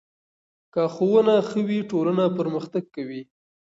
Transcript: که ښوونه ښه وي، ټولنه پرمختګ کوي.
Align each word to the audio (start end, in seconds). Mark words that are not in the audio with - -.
که 0.73 0.81
ښوونه 0.93 1.35
ښه 1.47 1.59
وي، 1.67 1.79
ټولنه 1.91 2.23
پرمختګ 2.39 2.83
کوي. 2.95 3.21